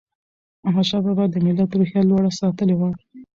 احمدشاه 0.67 1.01
بابا 1.05 1.25
د 1.29 1.35
ملت 1.45 1.71
روحیه 1.79 2.01
لوړه 2.09 2.31
ساتلې 2.39 2.75
وه. 2.77 2.89